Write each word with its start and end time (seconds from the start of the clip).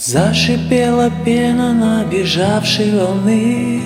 Зашипела 0.00 1.10
пена 1.24 1.72
на 1.72 2.04
бежавшей 2.04 2.96
волны, 2.96 3.82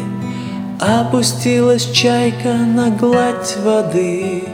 Опустилась 0.79 1.91
чайка 1.91 2.53
на 2.53 2.91
гладь 2.91 3.57
воды, 3.65 4.45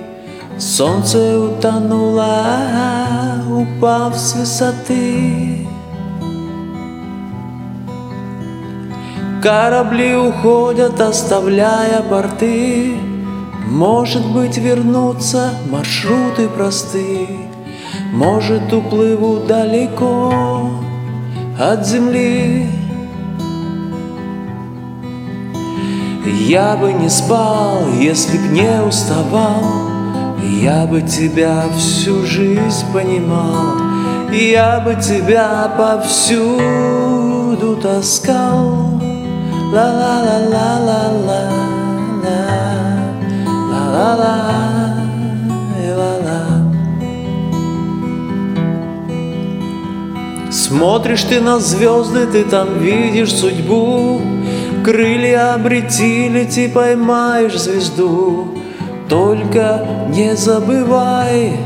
Солнце 0.57 1.41
утонуло, 1.41 2.45
упав 3.51 4.17
с 4.17 4.37
высоты. 4.37 5.67
Корабли 9.43 10.15
уходят, 10.15 11.01
оставляя 11.01 12.03
порты, 12.03 12.95
Может 13.67 14.25
быть, 14.33 14.59
вернутся 14.59 15.51
маршруты 15.69 16.49
просты, 16.49 17.27
Может, 18.13 18.73
уплыву 18.73 19.41
далеко 19.41 20.87
от 21.59 21.87
земли. 21.87 22.67
Я 26.47 26.77
бы 26.77 26.93
не 26.93 27.11
спал, 27.11 27.89
если 27.99 28.39
б 28.39 28.49
не 28.53 28.83
уставал, 28.83 29.63
Я 30.63 30.87
бы 30.87 31.03
тебя 31.03 31.65
всю 31.77 32.25
жизнь 32.25 32.87
понимал, 32.93 33.77
Я 34.33 34.81
бы 34.81 34.95
тебя 34.95 35.71
повсюду 35.77 37.77
таскал. 37.77 39.01
Ла-ла-ла-ла-ла-ла, 39.73 41.58
Смотришь 50.69 51.23
ты 51.23 51.41
на 51.41 51.61
звезды, 51.61 52.27
ты 52.27 52.45
там 52.45 52.79
видишь 52.79 53.33
судьбу, 53.33 54.21
Крылья 54.85 55.55
обрети, 55.55 56.29
лети, 56.29 56.69
поймаешь 56.69 57.59
звезду, 57.59 58.49
Только 59.09 59.87
не 60.09 60.37
забывай 60.37 61.57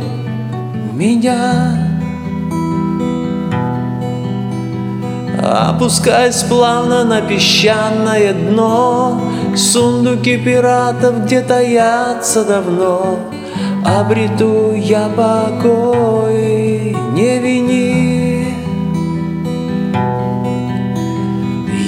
меня. 0.92 1.89
Опускаясь 5.42 6.45
плавно 6.45 7.03
на 7.03 7.23
песчаное 7.23 8.33
дно, 8.33 9.20
Сундуки 9.56 10.36
пиратов 10.36 11.25
где 11.25 11.41
таятся 11.41 12.45
давно, 12.45 13.19
Обрету 13.84 14.75
я 14.77 15.08
покой, 15.08 16.72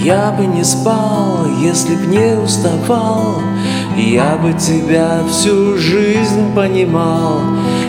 Я 0.04 0.30
бы 0.32 0.44
не 0.44 0.62
спал, 0.62 1.46
если 1.62 1.96
б 1.96 2.04
не 2.08 2.36
уставал, 2.36 3.40
Я 3.96 4.36
бы 4.36 4.52
тебя 4.52 5.22
всю 5.30 5.78
жизнь 5.78 6.54
понимал, 6.54 7.40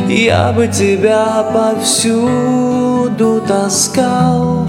Я 0.08 0.54
бы 0.54 0.70
тебя 0.70 1.44
повсюду 1.54 3.42
таскал. 3.46 4.66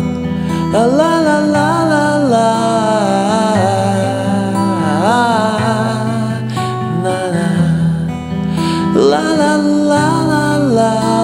Ла-ла-ла-ла-ла. 0.72 2.56
Ла-ла-ла-ла-ла. 8.96 11.15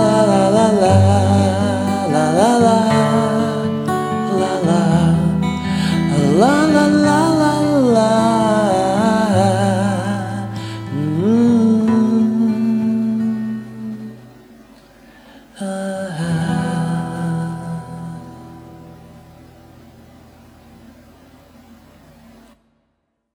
uh, 15.62 16.31